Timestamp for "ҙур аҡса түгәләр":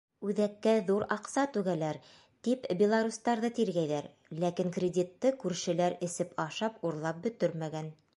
0.85-1.99